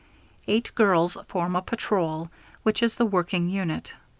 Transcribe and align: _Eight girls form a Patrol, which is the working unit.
_Eight 0.47 0.73
girls 0.73 1.15
form 1.27 1.55
a 1.55 1.61
Patrol, 1.61 2.31
which 2.63 2.81
is 2.81 2.95
the 2.95 3.05
working 3.05 3.51
unit. 3.51 3.93